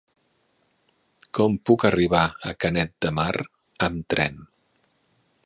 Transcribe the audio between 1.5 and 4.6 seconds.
puc arribar a Canet de Mar amb tren?